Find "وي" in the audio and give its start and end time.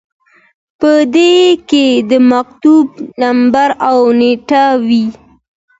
4.87-5.05